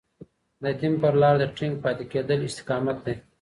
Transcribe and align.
د 0.63 0.65
دين 0.79 0.93
پر 1.01 1.13
لار 1.21 1.35
د 1.39 1.43
ټينګ 1.57 1.73
پاتې 1.83 2.03
کېدل 2.11 2.39
استقامت 2.49 2.97
دی. 3.05 3.15